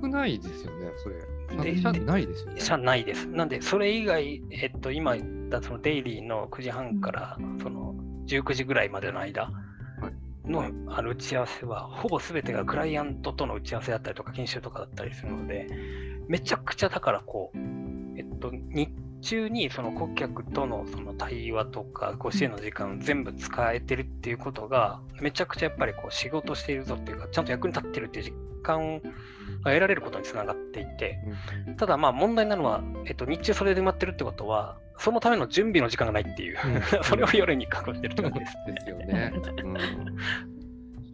[0.00, 1.72] 少ないですよね、それ。
[1.72, 2.60] で社ないですよね。
[2.60, 3.26] 社ないです。
[3.26, 7.96] なんで、それ以外、えっと、今言ったそのデイリーの9時半からその
[8.28, 9.50] 19時ぐらいまでの間
[10.44, 15.66] のあの打ち合わせは、ほぼ全てがクライアントとの打ち合わせだったりとか、研修とかだったりするので、
[16.28, 17.58] めちゃくちゃだからこう、
[18.16, 18.88] えっと、日
[19.20, 29.02] 中にその顧客とのその対話とかご支援の時間全部使えてるっていうことがめちゃくちゃやっぱりこう仕事しているぞっていうかちゃんと役に立ってるっていう実感が
[29.64, 31.18] 得られることにつながっていて
[31.76, 39.32] ただまあ問題なのは、えっと、日中それで埋まってるってことはそのための準備の時間がないっていう、うん、 それを夜に確保してるってことです、ね、ですよね。
[39.34, 39.76] うん、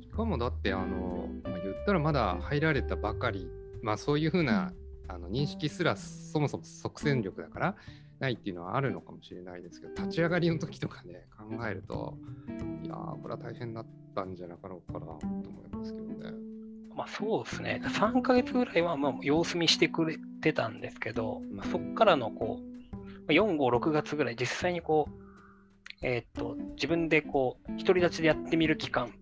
[0.02, 3.50] しかもだってあの、まあ、言ったらまだ入られたばかり、
[3.82, 4.72] まあ、そういうふうな
[5.08, 7.74] あの認識すらそもそも即戦力だから
[8.20, 12.16] ないっていうのはあるのかもしれないですけど立ち上がりの時とかね考えると
[12.82, 16.30] いやーこれは大変だったんじゃなかろうかなと思いますけどね。
[16.94, 17.82] まあそうですね。
[17.84, 22.60] 3ヶ月ぐらいはまあ様子見してくれてたんですけど、まあ、そこからのこ
[23.28, 25.24] う4、5、6月ぐらい実際にこう
[26.02, 29.12] えー、っと自分でこう独り立ちでやってみる期間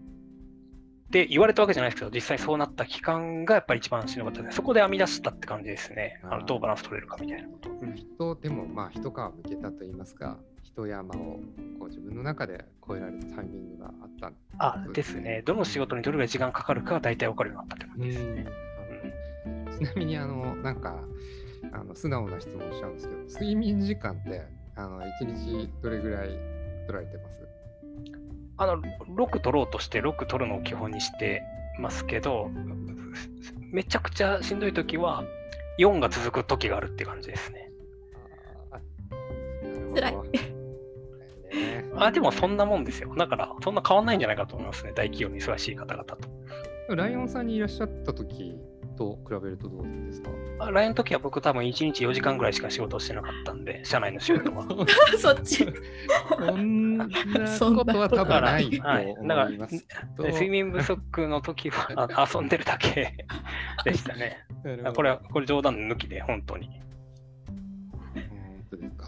[1.12, 4.57] って言われたわけじゃないですけど、実際そうなった期間がやっぱり一番しんどかったです。
[4.57, 6.18] そこで編み出したって感じですね。
[6.22, 7.68] あのどうバランス取れるかみたいなこと。
[7.94, 11.40] 人でも、まあ、一皮向けたといいますか、一山を
[11.79, 15.42] こう自分の中で越えられたタイミングがあったあですね。
[15.44, 18.46] どの仕事にどれぐらい時間かかるかは大体分かるようになったって感じですね。
[19.44, 20.98] うん、ちなみに、あの、なんか、
[21.72, 24.42] あの素直な質問しちゃうんですけど、睡眠時間って
[24.77, 26.29] あの1日どれぐらい
[26.87, 27.41] 取られてます？
[28.62, 28.83] あの
[29.16, 31.42] 6取ろうとして6取るのを基本にして
[31.79, 32.51] ますけど、
[33.72, 35.25] めちゃくちゃしんどい時は
[35.79, 37.70] 4が続く時があるって感じですね。
[39.94, 40.16] 辛い。
[41.96, 43.14] あでもそんなもんですよ。
[43.16, 44.92] だからそんな変わんないんじゃないかと思いますね。
[44.94, 46.16] 大企業に忙しい方々と。
[46.94, 48.55] ライオンさんにいらっしゃった時
[48.96, 50.31] と比べるとどうですか？
[50.61, 54.66] あ来の時は僕多分1日4時間ぐらいしか仕事をしてなかったんで、社内の仕事は。
[55.18, 55.66] そっち。
[57.59, 59.87] そんなことは多分ないと思います。
[60.18, 63.26] はい、睡眠不足の時は 遊んでるだけ
[63.85, 64.38] でしたね。
[64.94, 66.68] これはこれ冗談抜きで、本当に。
[68.14, 69.07] 本当ですか？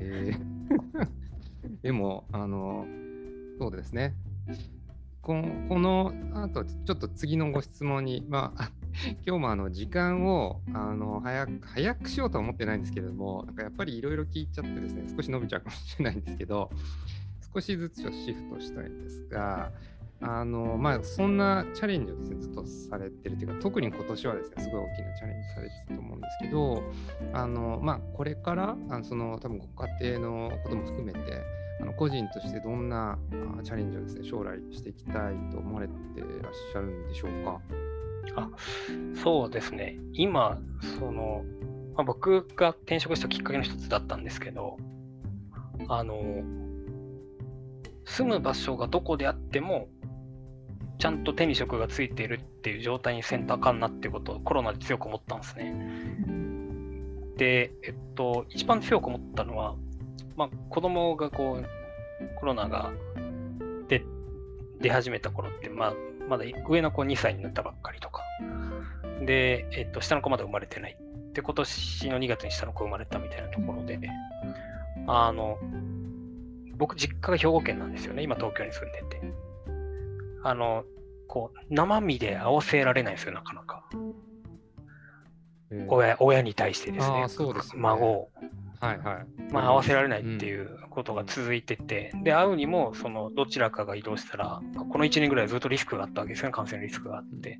[0.00, 2.86] えー、でも、あの、
[3.58, 4.14] そうですね。
[5.22, 8.70] このこのあとちょっと次のご質問に、まあ、
[9.26, 16.70] 今日もあの時間をあの早く早くしようとは思ってないんですけれども、なんかやっぱりいろいろ聞いちゃってですね、少し伸びちゃうかもしれないんですけど、
[17.54, 19.70] 少しずつシフトしたいんですが、
[20.20, 26.82] あのまあ、そんなチャレンジをです、ね、ずっとされてるというか、特に今年はですね、すごい大きなチャレンジされてたと思うんですけど、
[27.34, 29.66] あのまあ、これからあのその多分ご
[30.00, 31.18] 家庭のことも含めて、
[31.80, 33.18] あの個人としてどんな
[33.58, 37.60] あチャレンジをですね、将来していきたいと思われてらっしゃるんでしょうか？
[38.34, 38.50] あ
[39.22, 40.58] そうですね、今、
[40.98, 41.44] その
[41.96, 44.76] まあ、僕が転職したきっかけの一つだったんですけど、
[45.88, 46.42] あの
[48.04, 49.88] 住む場所がどこであっても、
[50.98, 55.74] ちゃんと手に職がついているっていう状態にせんとあかんなっていうことをコロナで強く思ったんですね。
[57.36, 59.76] で、えっと、一番強く思ったのは、
[60.36, 62.92] まあ、子供がこう、コロナが
[63.88, 64.04] 出
[64.80, 65.94] 出始めた頃って、まあ、
[66.28, 68.22] まだ上の子2歳になったばっかりとか。
[69.24, 70.96] で、えっと、下の子まだ生まれてない。
[71.32, 73.98] で、今年の2月に下の子生まれたみたいなところで、
[75.06, 75.58] あの、
[76.76, 78.22] 僕、実家が兵庫県なんですよね。
[78.22, 79.20] 今、東京に住んでて。
[80.42, 80.84] あの、
[81.26, 83.84] こう、生身で合わせられないですよ、なかなか。
[85.88, 88.30] 親親に対してですね、すね孫を、
[88.80, 89.52] はいはい。
[89.52, 94.60] まあ、合わせられないっていうことが続いてて、で、会うにも、その、どちらかが移動したら、
[94.90, 97.58] この1年ぐらいずっとリスクがあったわけですよね、感染リスクがあって。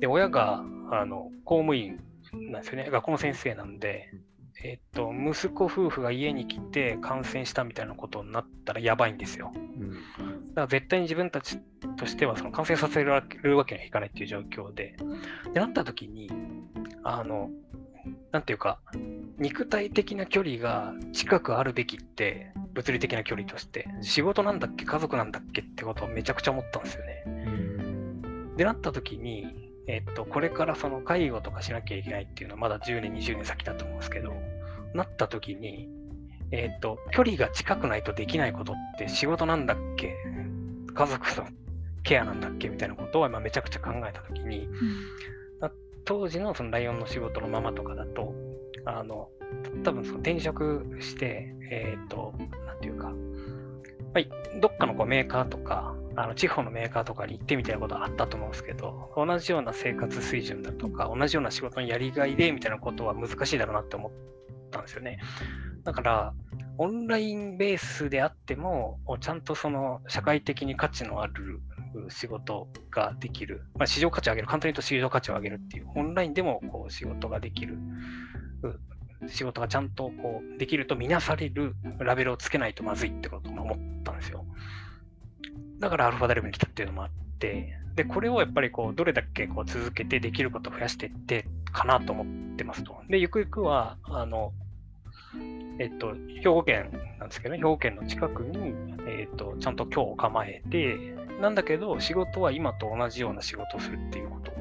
[0.00, 2.00] で、親が、あの、公務員
[2.32, 4.10] なんですよね、学校の先生なんで、
[4.62, 9.52] えっと、息子夫婦が家に来て感染したみたいなことになったらやばいんですよ。
[9.54, 9.92] うん。
[9.92, 11.58] だから絶対に自分たち
[11.98, 13.38] としてはその感染させるわけ
[13.74, 14.96] にはいかないっていう状況で、
[15.52, 16.30] でなった時に、
[17.02, 17.50] あの、
[18.32, 18.78] なんていうか、
[19.38, 27.24] 肉体的な距離が近くあるべきって、物理的な距離として、仕事なんだっけ、家族なんだっけってことをめちゃくちゃ思ったんですよね。
[28.56, 34.34] で、なった時に、えっと、これからその介護とかしなきゃいけないっていうのはまだ10年、20年先だと思うんですけど、
[34.94, 35.88] なった時に、
[36.50, 40.14] えっと、距離が近くないとできないことって仕事なんだっけ
[40.94, 41.48] 家族の
[42.04, 44.68] ケアなんだっけみたいなことを今めちゃくちゃ考えた時に、
[46.04, 48.34] 当時のそのライオンの仕事のままとかだと、
[48.84, 49.28] あの、
[49.82, 52.34] 多分その転職して、えっ、と、
[52.66, 53.12] なんていうか、
[54.12, 64.12] はい、どっかのこうメーカーとか、あの地方のメーカーとかに行ってみたいなことはあったと思うんですけど、同じような生活水準だとか、同じような仕事のやりがいでみたいなことは難しいだろうなって思っ
[64.70, 65.18] たんですよね。
[65.82, 66.34] だから、
[66.78, 71.60] オンラインベースであっても、ちゃんとその社会的に価値のある
[72.08, 77.78] 仕事ができる、まあ、市場価値を上げる、簡単に言うと市場価値を上げるっていう、オンラインでもこう仕事ができる、
[79.28, 84.44] 仕事がちゃんとこうできるとみなされるラベルをつけないとまずいってことを思ったんですよ。
[85.78, 92.96] だからアルファダレムに来たっていうのもあって、で、これをやっぱりこう、どれだけこう続けてできることを増やしていってかなと思ってますと。
[93.08, 94.52] で、ゆくゆくは、あの、
[95.78, 98.74] えっと、兵庫県なんですけどね、兵庫県の近くに、
[99.08, 104.52] えっと、ちゃんと今日を構えて、なんだけど、仕事は今と同じような仕事をするっていうこと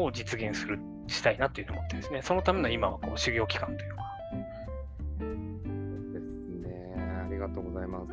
[0.00, 2.22] を実現する、したいなっていうのを思ってですね。
[2.22, 4.02] そのための今はこう修行期間というか。
[6.12, 6.94] ですね。
[7.24, 8.12] ありがとうございます。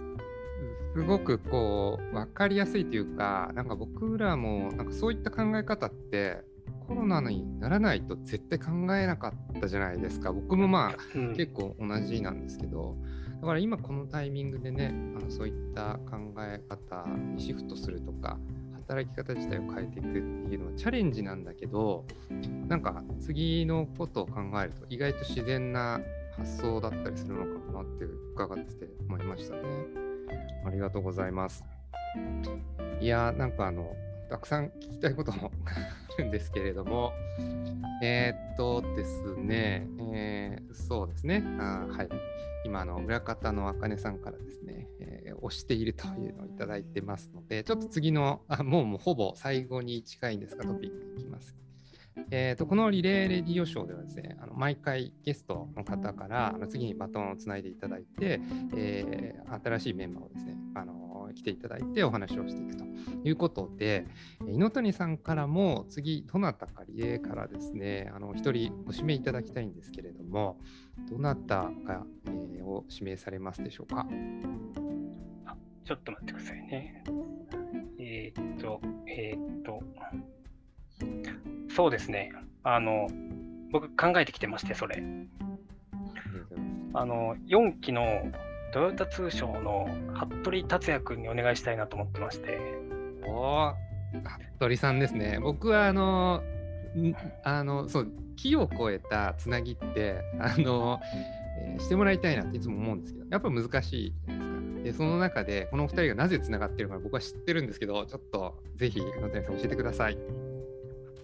[0.95, 6.43] すごくこう分かりやすいというか、なんか僕らもなんかそういった考え方って
[6.87, 10.31] コロナにならないと絶対考えなかったじゃないですか。
[10.31, 12.95] 僕もまあうん結構同じなんですけど、
[13.41, 18.37] だから今このタイミングでね、あのそういった考え方にシフトするとか、
[18.87, 22.05] 働き方自体を変えていくっていうのはチャレンジなんだけど、
[22.67, 25.99] なんか次のことを考えると意外と自然な
[26.37, 29.61] 発想だったりするのかもなって伺ってて思いましたね。
[30.65, 31.63] ありがとうございます。
[33.01, 33.95] いやー、なんかあの、
[34.33, 35.51] たくさん聞きたいことも
[36.17, 37.13] あるんですけれども、
[38.01, 42.09] えーっとですね、えーそうですね、あはい。
[42.65, 51.55] 今、の裏方のあかねさんからですね、えー押しているというのをいただいてますので、ちょっと次の、あもうもうほぼ最後に近いんですか、トピックいきます。
[52.31, 58.39] えーとこのリレーレディオショーではですね、あの毎回ゲストの方からあの次にバトンをつないでいただいて、
[58.75, 62.83] えー新しいメンバーをですね、あの来ていただいてお話をしていくと
[63.23, 64.05] いうことで、
[64.47, 70.59] 猪谷さんからも次、どなたかリレーからですね、あの一人ご指名いただきたいんですけれども、
[71.09, 74.07] どなたが、えーを指名されますでしょうか？
[75.83, 77.03] ちょっと待ってくださいね。
[77.99, 79.83] えーっと、えーっと、
[81.75, 82.31] そうですね。
[82.63, 83.07] あの、
[83.71, 85.01] 僕考えてきてまして、それ。
[86.93, 88.31] あの、4期の
[88.73, 92.57] トヨタ通商の服部達也君にお願いしたいなと思ってまして。
[93.25, 93.73] おー
[94.57, 95.39] 服部さんですね。
[95.41, 96.43] 僕はあの
[96.95, 100.99] んあのそう木を越えたつなぎってあの、
[101.59, 104.83] えーしてもらいたいなっていつも思うんですけどやっぱ難しいじゃないですか。
[104.83, 110.17] でその中でこのお二人がなぜつながってるのか僕は知ってるんですけどちょっとぜひ野谷さん教えてください。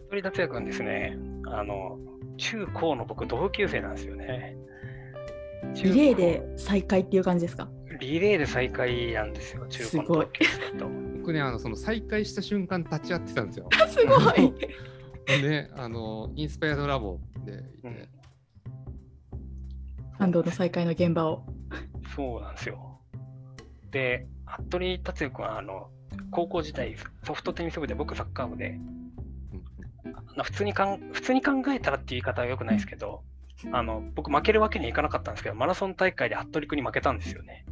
[0.10, 2.00] 鳥達也君ですね、あの、
[2.38, 4.56] 中高の僕、同級生なんですよね。
[5.84, 7.70] リレーで再開っていう感じですか？
[8.00, 10.90] リレーで再会なんですよ、中高の同級生と。
[11.20, 13.70] 僕ねあのその再会した瞬間立ち会ってたんですよ。
[13.88, 14.54] すごい。
[15.42, 18.10] であのインスパイアドラボでいて、うん
[20.18, 21.44] 感動の再会の現場を。
[22.16, 23.00] そうなんですよ。
[23.92, 25.90] で、服部達也君は、あの、
[26.30, 26.94] 高校時代、
[27.24, 28.78] ソフトテニス部で僕サッカー部で、
[30.44, 33.24] 普通にかん普通に考えたらっていう言い方は良くないですけど、
[33.72, 37.66] あの僕負けるわけにはいかなかったんですけど、マラソン大会で服部君に負けたんですよね。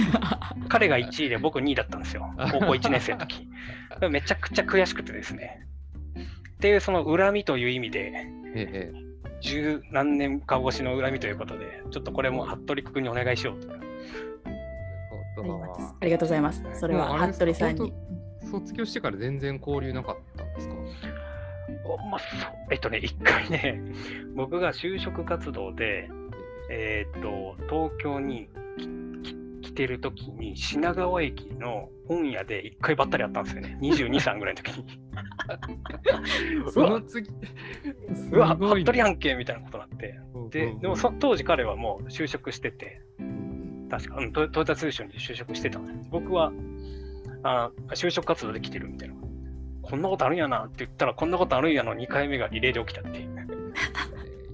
[0.68, 2.32] 彼が1位で僕2位だったんですよ。
[2.52, 3.48] 高校1年生の時。
[4.10, 5.66] めちゃくちゃ悔しくてですね。
[6.56, 8.12] っていうその恨みという意味で、
[8.54, 9.08] ええ
[9.40, 13.72] 十何年か越しの恨みということで、ちょっとこれも服部君にお願いしようと。
[13.72, 13.76] あ
[15.44, 16.64] りがとうありがとうございます。
[16.74, 17.92] それは服部さんに。
[18.50, 20.74] 卒業してから全然交流なかったんですか？
[20.74, 20.78] お
[21.96, 23.80] まあ、そうえっとね、一回ね、
[24.34, 26.10] 僕が就職活動で、
[26.70, 28.48] えーっと、東京に
[29.62, 33.78] 来てる時に、品川駅の本屋で一回ばったり会ったんですよね。
[33.80, 34.84] 22、3ぐらいの時に。
[36.70, 37.30] その次、
[38.32, 40.20] うわ、服部やんけみたいなことになって。
[40.50, 43.00] で、でもそ当時彼はもう就職してて、
[43.90, 46.10] 確か、うん、トヨトヨタ通商に就職してたんです。
[46.10, 46.52] 僕は
[47.42, 49.14] あ、就職活動で来てるみたいな。
[49.88, 53.48] こんなことあるんやなって言ったら、こんなことあるんやの2回目がリレーで起きたっていう。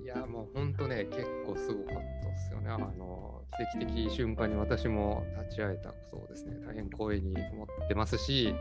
[0.05, 2.71] いや、もう本当ね、結構すごかったですよね。
[2.71, 8.55] あの、奇跡的瞬間に私も立ち会えたことをですね、大変光栄に思ってますし、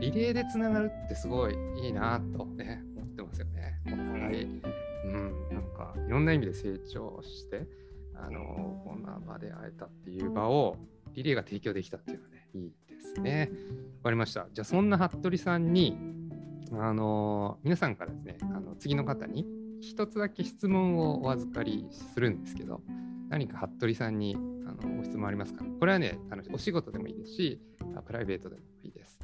[0.00, 3.80] リレーでつながるってすごいいいなとね、思ってますよね。
[3.86, 7.66] お互い、うん、なんかいろんな意味で成長して、
[8.14, 10.76] あの、こんな場で会えたっていう場を、
[11.14, 13.50] リレーが提供できたっていうのはね、いいですね。
[13.98, 14.46] わかりました。
[14.52, 15.96] じゃあ、そんな服部さんに、
[16.72, 19.46] あの皆さんからですね、あの次の方に
[19.80, 22.82] 一つだけ質問をお預かりするんですけど、
[23.30, 25.64] 何か服部さんにあのご質問ありますか？
[25.80, 27.60] これはねあの、お仕事でもいいですし、
[28.06, 29.18] プライベートでもいいです。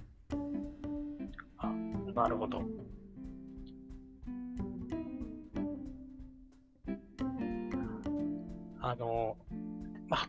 [1.59, 1.66] あ
[2.14, 2.62] なるほど。
[8.81, 9.37] あの、
[10.15, 10.21] ま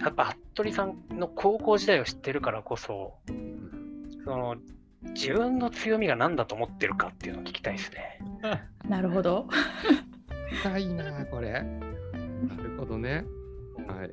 [0.00, 3.18] あ、やっぱ服部さんの高校時代を知ってるからこそ、
[4.24, 4.56] その
[5.14, 8.18] 自分の強みが何だと思ってるかっていうのを聞きたいですね。
[8.88, 9.46] なるほど。
[10.62, 11.52] 深いな、これ。
[11.52, 13.24] なるほどね。
[13.86, 14.10] はい。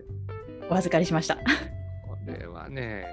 [0.69, 1.35] お預かりしました。
[1.35, 1.41] こ
[2.25, 3.05] れはね、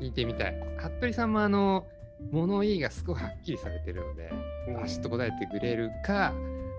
[0.00, 0.54] 聞いてみたい。
[0.78, 1.86] 服部さんもあの、
[2.30, 4.32] 物言いがすごいはっきりされてるので、
[4.74, 6.32] バシッと答えてくれるか、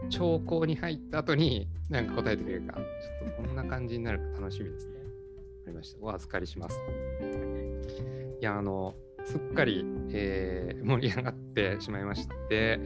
[0.10, 2.82] 兆候に入った後に何か答えてくれるか、ちょ
[3.30, 4.94] っとこんな感じになるか楽しみですね。
[4.96, 5.02] わ
[5.66, 5.98] かりました。
[6.02, 6.80] お預かりします。
[8.42, 8.96] いや、あの、
[9.26, 12.80] すっかり、えー盛り上がってしまいまして、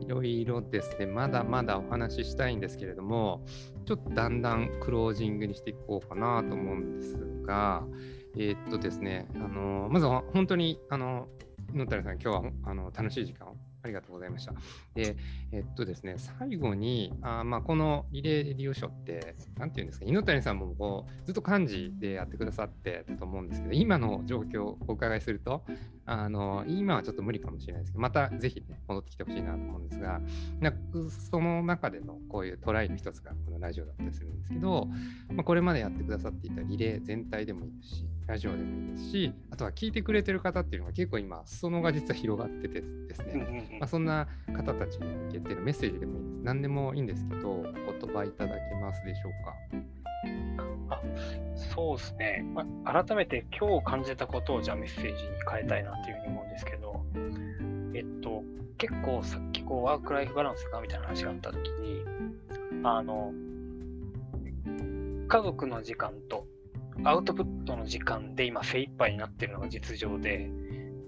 [0.00, 3.46] いろいろですね、まだまだお話ししたいんですけれども、
[3.86, 7.16] ちょっとだんだんクロージングにしていこうかなと思うんです
[7.46, 7.84] が、
[8.36, 11.28] えーっとですね、あのまずは本当に、あの
[11.72, 14.54] 野谷さん、今日はあの楽しい時間をありがとうございました。
[14.94, 15.16] で、
[15.52, 25.64] えっとですね、最後に、あまあ、このリレー利用書って、なんていうんですか、猪谷さんもこうずっと幹事でやってくださってたと思うんですけど、今の状況をお伺いすると、
[26.06, 30.20] あの今はちょっと無理かもしれないですけど、またぜひ、ね、戻ってきてほしいなと思うんですが、
[30.60, 30.78] なんか
[31.30, 34.88] その中でのこういうトライの一つがこのラジオだったりするんですけど、
[35.30, 46.44] まあ、これまでやってくださっていたリレー全体でもいいですし、ラジオでもいいですし、あとは聞いてくれてる方っていうのが結構今、裾野が実は広がっててですね、まあ、そんな方たちに向けてのメッセージでもいいです。
[46.44, 50.73] 何でもいいんですけど、お言葉いただけますでしょうか？
[51.74, 55.16] そうですね、まあ、改めて今日感じたことをじゃあメッセージに
[55.50, 57.04] 変えたいなというふうに思うんですけど、
[57.94, 58.44] えっと、
[58.78, 62.04] 結構さっきこうワークライフバランスがみたいな話があったときに、
[62.84, 63.32] あの、
[65.26, 66.46] 家族の時間と
[67.02, 70.48] アウトプットの時間で今精一杯になってるのが実情で、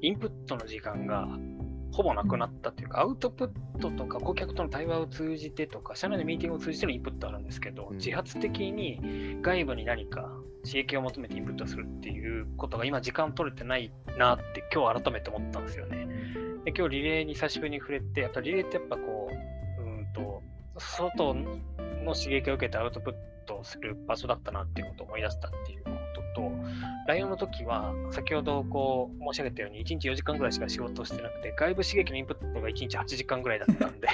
[0.03, 1.29] インプットの時間が
[1.97, 10.31] ほぼなくなったというか、アウトプットとか顧客との対話を通じてとか、社内のミーティングを通じてのインプットあるんですけど、うん自発的に外部に何か
[10.63, 16.07] 刺激を求めてインプットするっていうことが今時間取れてないなって今日改めて思ったんですよね。
[16.67, 19.31] で今日リレーに久しぶりに触れて、やっぱリレーってやっぱこ
[19.79, 20.43] う、うーんと、
[20.77, 23.15] 外の刺激を受けてアウトプッ
[23.47, 25.91] トをする場所だったなっていうことを思い出したっていうこ
[26.37, 26.53] とと、
[27.09, 34.09] ライオンの時は、先ほどこう申し上げたように、1日4時間ぐらいしか仕事をしてなくて、外部刺激のインプットが1日8時間ぐらいだったんで。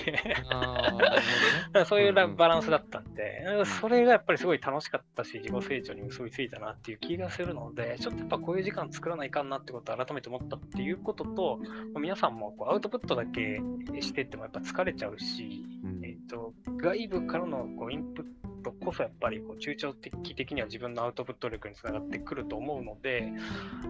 [1.86, 3.44] そういうバランスだったんで、
[3.80, 11.60] それがやっぱりすごい楽しかったし、自己成長に結びついたなっていう気がするので、ちょっとやっぱこういう時間作らないかんなってことを改めて思ったっていうことと、
[11.98, 13.60] 皆さんもこうアウトプットだけ
[14.00, 23.32] してってもやっぱ疲れちゃうし、うん、えーと、外部からのこうインプットこそやっぱりこう中長期的には自分のアウトプット力につながってくると思うので、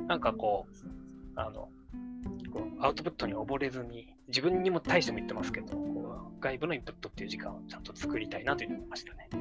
[0.09, 0.75] なんかこう、
[1.37, 1.69] あの、
[2.53, 9.29] こうアウトプットに溺れずに、自分にも対しても言ってますけど、こう外部のインプットっていう時間をちゃんと作りたいなというふうに思いましたね。
[9.33, 9.37] あ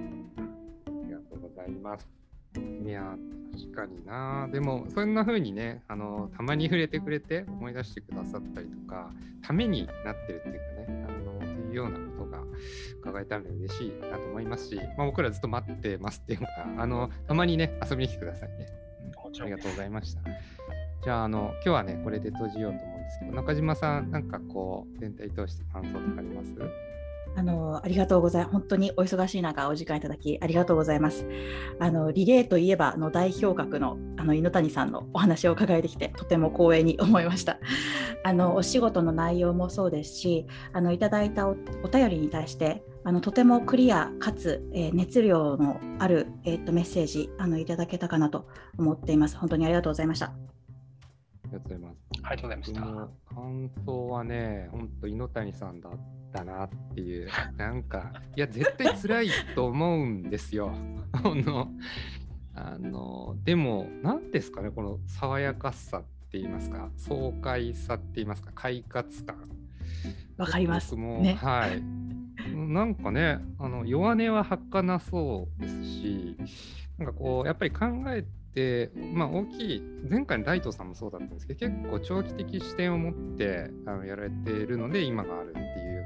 [1.05, 2.07] りがとうございます。
[2.85, 3.15] いや、
[3.53, 4.49] 確かにな。
[4.51, 9.11] でも、そんな風にね、あの、たまに触れてくれて思い出してくださったりとか、
[9.41, 11.97] ためになってるっていうかね、あの、というような
[13.01, 16.47] 伺えたので嬉しいなと思いますし、まあ、僕らずっと待ってますっていうか、
[16.77, 18.67] あの、たまにね、遊びに来てくださいね。
[19.25, 20.21] うん、ありがとうございました。
[21.03, 26.53] じゃあ、あの、今日はね、これで閉じようと思うんですけど、中島さん、なんかこう、全体通して感想とかあります？
[27.35, 28.51] あのありがとうございます。
[28.51, 31.27] 本当にお忙しい中、お時間いただきありがとうございます。
[31.79, 37.59] あのリレーといえばの代表格のあの犬谷さんのお話を伺えてきて、とても光栄に思いました。
[38.23, 49.37] あのお仕事の内容もそうですし、あのいただいたおお便りに対してあのとてもクリアかつ、えー、熱量のある、えー、とメッセージあのいただけたかなと思っています。
[49.37, 50.27] 本当にありがとうございました。
[50.27, 50.33] あ
[51.45, 51.97] りがとうございます。
[52.23, 52.81] ありがとうございました。
[53.35, 55.89] 感想はね、本当、猪谷さんだ
[56.31, 60.73] ったなっていう、 なんか、いや、絶対辛いと思うんですよ。
[61.11, 61.71] あの、
[62.55, 66.01] あのでも、何ですかね、この爽やかさっ
[66.31, 69.35] て言いますか、爽快さって言いますか、快活感。
[70.37, 70.91] わかります。
[70.91, 71.83] 僕も、ね、はい。
[72.55, 76.37] なんかね、あの弱音は吐かなそうですし、
[76.97, 86.03] なんかこう、やっぱり考えて、まあ、大きい、前回のライトさんもそうだったんですけど、結構長期的視点を持ってあのやられているので、今があるっていうよ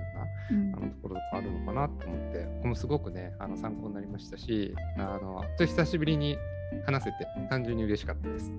[0.49, 6.37] うな、あのところとかあるのかなと思って、ここもすごくね、あの参考になりましたし、あのちょっと久しぶりに
[6.85, 8.53] 話せて、単純に嬉しかったです。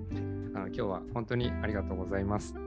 [0.53, 2.66] あの今日は本当にありがとうございます。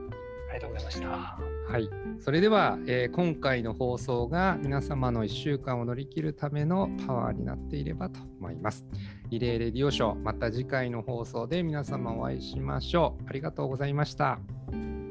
[0.51, 1.07] ありがとうございました。
[1.07, 1.89] はい、
[2.19, 8.85] それでは、えー、今回の放送が皆様の1週間を乗り切るためのパワーになっていればと思います。
[9.29, 13.29] リレーレディオショー、また次回の放送で皆様お会いしましょう。
[13.29, 14.33] ありがとうございました。
[14.33, 14.39] あ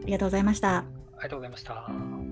[0.05, 0.77] りがとうございました。
[0.77, 0.85] あ
[1.17, 2.30] りがとうございました。